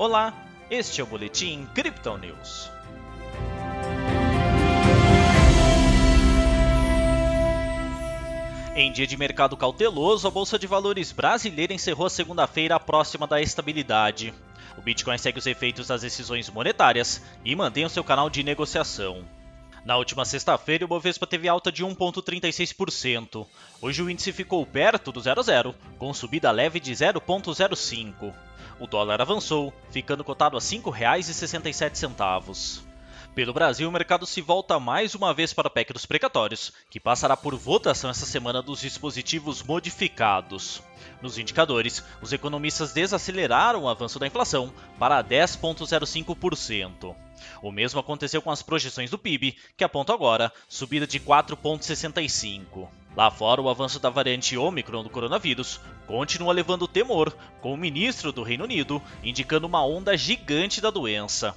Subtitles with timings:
[0.00, 0.32] Olá,
[0.70, 2.70] este é o Boletim Crypto News.
[8.74, 13.42] Em dia de mercado cauteloso, a Bolsa de Valores brasileira encerrou a segunda-feira próxima da
[13.42, 14.32] estabilidade.
[14.78, 19.22] O Bitcoin segue os efeitos das decisões monetárias e mantém o seu canal de negociação.
[19.84, 23.46] Na última sexta-feira, o Bovespa teve alta de 1,36%.
[23.80, 28.34] Hoje o índice ficou perto do 0 a 0, com subida leve de 0,05.
[28.78, 32.89] O dólar avançou, ficando cotado a R$ 5,67.
[33.32, 36.98] Pelo Brasil, o mercado se volta mais uma vez para o PEC dos precatórios, que
[36.98, 40.82] passará por votação essa semana dos dispositivos modificados.
[41.22, 47.14] Nos indicadores, os economistas desaceleraram o avanço da inflação para 10,05%.
[47.62, 52.88] O mesmo aconteceu com as projeções do PIB, que apontam agora subida de 4,65%.
[53.16, 58.32] Lá fora, o avanço da variante Omicron do coronavírus continua levando temor, com o ministro
[58.32, 61.56] do Reino Unido indicando uma onda gigante da doença.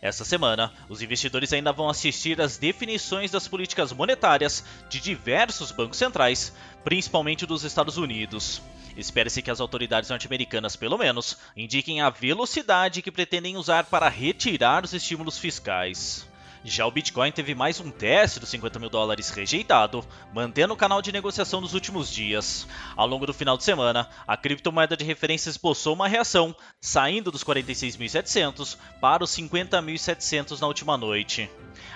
[0.00, 5.98] Essa semana, os investidores ainda vão assistir às definições das políticas monetárias de diversos bancos
[5.98, 6.52] centrais,
[6.84, 8.62] principalmente dos Estados Unidos.
[8.96, 14.84] Espera-se que as autoridades norte-americanas, pelo menos, indiquem a velocidade que pretendem usar para retirar
[14.84, 16.29] os estímulos fiscais.
[16.62, 21.00] Já o Bitcoin teve mais um teste dos 50 mil dólares rejeitado, mantendo o canal
[21.00, 22.66] de negociação nos últimos dias.
[22.94, 27.42] Ao longo do final de semana, a criptomoeda de referência esboçou uma reação, saindo dos
[27.42, 31.50] 46.700 para os 50.700 na última noite.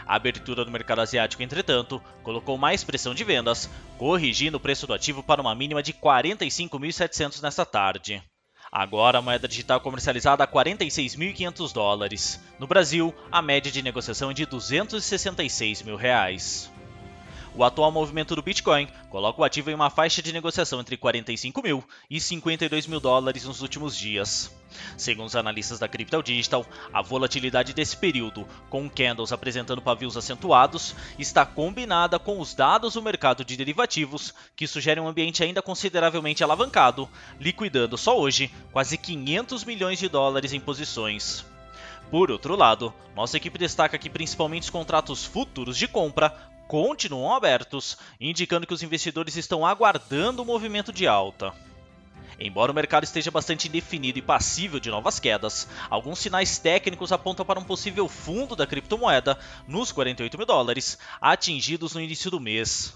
[0.07, 4.95] A abertura do mercado asiático, entretanto, colocou mais pressão de vendas, corrigindo o preço do
[4.95, 8.23] ativo para uma mínima de 45.700 nesta tarde.
[8.77, 12.41] Agora a moeda digital comercializada a 46.500 dólares.
[12.59, 16.73] No Brasil, a média de negociação é de 266 mil reais.
[17.57, 21.63] O atual movimento do Bitcoin coloca o ativo em uma faixa de negociação entre 45
[21.63, 24.53] mil e 52 mil dólares nos últimos dias.
[24.97, 30.97] Segundo os analistas da Crypto Digital, a volatilidade desse período, com candles apresentando pavios acentuados,
[31.17, 36.43] está combinada com os dados do mercado de derivativos, que sugerem um ambiente ainda consideravelmente
[36.43, 37.09] alavancado,
[37.39, 41.45] liquidando só hoje quase 500 milhões de dólares em posições.
[42.11, 47.97] Por outro lado, nossa equipe destaca que principalmente os contratos futuros de compra continuam abertos,
[48.21, 51.53] indicando que os investidores estão aguardando o movimento de alta.
[52.39, 57.47] Embora o mercado esteja bastante indefinido e passível de novas quedas, alguns sinais técnicos apontam
[57.47, 59.39] para um possível fundo da criptomoeda
[59.69, 62.93] nos 48 mil dólares, atingidos no início do mês.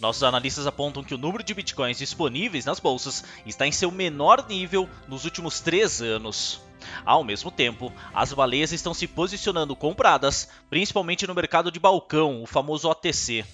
[0.00, 4.46] Nossos analistas apontam que o número de bitcoins disponíveis nas bolsas está em seu menor
[4.48, 6.60] nível nos últimos três anos.
[7.04, 12.46] Ao mesmo tempo, as baleias estão se posicionando compradas, principalmente no mercado de balcão, o
[12.46, 13.44] famoso OTC.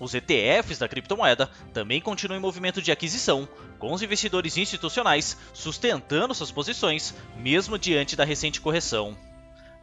[0.00, 6.34] Os ETFs da criptomoeda também continuam em movimento de aquisição, com os investidores institucionais sustentando
[6.34, 9.16] suas posições, mesmo diante da recente correção.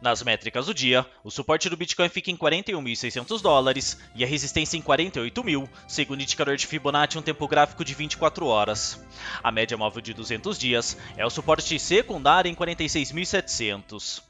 [0.00, 4.78] Nas métricas do dia, o suporte do Bitcoin fica em 41.600 dólares e a resistência
[4.78, 9.04] em 48.000, segundo o indicador de Fibonacci um tempo gráfico de 24 horas.
[9.42, 14.22] A média móvel de 200 dias é o suporte secundário em 46.700.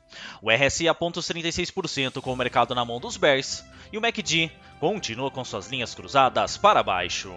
[0.42, 4.50] O RSI aponta os 36% com o mercado na mão dos bears e o MACD
[4.80, 7.32] continua com suas linhas cruzadas para baixo.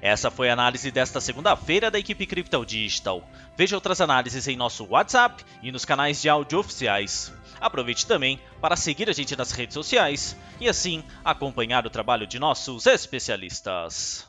[0.00, 3.28] Essa foi a análise desta segunda-feira da equipe Crypto Digital.
[3.56, 7.32] Veja outras análises em nosso WhatsApp e nos canais de áudio oficiais.
[7.60, 12.38] Aproveite também para seguir a gente nas redes sociais e assim acompanhar o trabalho de
[12.38, 14.27] nossos especialistas.